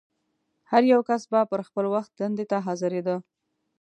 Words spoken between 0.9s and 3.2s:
یو کس به پر خپل وخت دندې ته حاضرېده.